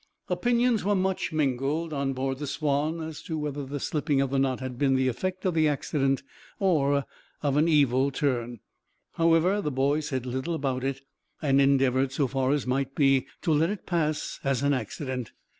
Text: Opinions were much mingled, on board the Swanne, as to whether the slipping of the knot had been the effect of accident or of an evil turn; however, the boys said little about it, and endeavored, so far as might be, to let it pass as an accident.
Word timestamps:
Opinions 0.29 0.83
were 0.83 0.95
much 0.95 1.31
mingled, 1.31 1.93
on 1.93 2.13
board 2.13 2.39
the 2.39 2.47
Swanne, 2.47 3.01
as 3.03 3.21
to 3.21 3.37
whether 3.37 3.63
the 3.67 3.79
slipping 3.79 4.19
of 4.19 4.31
the 4.31 4.39
knot 4.39 4.59
had 4.59 4.79
been 4.79 4.95
the 4.95 5.07
effect 5.07 5.45
of 5.45 5.55
accident 5.55 6.23
or 6.57 7.05
of 7.43 7.55
an 7.55 7.67
evil 7.67 8.09
turn; 8.09 8.61
however, 9.11 9.61
the 9.61 9.69
boys 9.69 10.07
said 10.07 10.25
little 10.25 10.55
about 10.55 10.83
it, 10.83 11.01
and 11.39 11.61
endeavored, 11.61 12.11
so 12.11 12.25
far 12.25 12.51
as 12.51 12.65
might 12.65 12.95
be, 12.95 13.27
to 13.43 13.51
let 13.51 13.69
it 13.69 13.85
pass 13.85 14.39
as 14.43 14.63
an 14.63 14.73
accident. 14.73 15.33